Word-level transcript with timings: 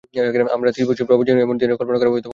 আমার 0.55 0.67
ত্রিশ 0.75 0.85
বছরের 0.89 1.07
প্রবাসজীবনে 1.09 1.43
এমন 1.45 1.55
দিনের 1.61 1.77
কল্পনা 1.79 1.97
কয়েক 1.99 2.03
বছর 2.03 2.09
আগেও 2.09 2.13
করিনি। 2.21 2.29